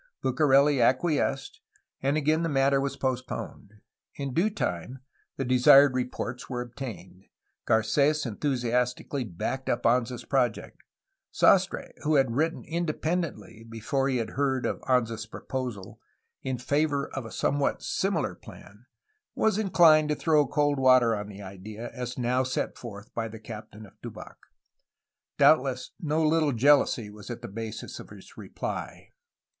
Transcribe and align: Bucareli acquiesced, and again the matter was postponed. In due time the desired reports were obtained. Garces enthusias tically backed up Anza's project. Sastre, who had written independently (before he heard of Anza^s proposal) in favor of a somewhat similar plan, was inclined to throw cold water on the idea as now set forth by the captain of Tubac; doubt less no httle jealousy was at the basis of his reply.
Bucareli 0.23 0.81
acquiesced, 0.81 1.61
and 2.01 2.17
again 2.17 2.41
the 2.41 2.49
matter 2.49 2.81
was 2.81 2.97
postponed. 2.97 3.73
In 4.15 4.33
due 4.33 4.49
time 4.49 5.03
the 5.37 5.45
desired 5.45 5.93
reports 5.93 6.49
were 6.49 6.61
obtained. 6.61 7.25
Garces 7.67 8.25
enthusias 8.25 8.95
tically 8.95 9.23
backed 9.37 9.69
up 9.69 9.83
Anza's 9.83 10.25
project. 10.25 10.81
Sastre, 11.31 11.91
who 12.01 12.15
had 12.15 12.31
written 12.33 12.63
independently 12.63 13.63
(before 13.69 14.09
he 14.09 14.17
heard 14.17 14.65
of 14.65 14.79
Anza^s 14.87 15.29
proposal) 15.29 15.99
in 16.41 16.57
favor 16.57 17.07
of 17.13 17.23
a 17.23 17.31
somewhat 17.31 17.83
similar 17.83 18.33
plan, 18.33 18.87
was 19.35 19.59
inclined 19.59 20.09
to 20.09 20.15
throw 20.15 20.47
cold 20.47 20.79
water 20.79 21.15
on 21.15 21.27
the 21.29 21.43
idea 21.43 21.91
as 21.93 22.17
now 22.17 22.41
set 22.41 22.75
forth 22.75 23.13
by 23.13 23.27
the 23.27 23.39
captain 23.39 23.85
of 23.85 23.93
Tubac; 24.01 24.37
doubt 25.37 25.59
less 25.61 25.91
no 25.99 26.27
httle 26.27 26.55
jealousy 26.55 27.11
was 27.11 27.29
at 27.29 27.43
the 27.43 27.47
basis 27.47 27.99
of 27.99 28.09
his 28.09 28.35
reply. 28.35 29.09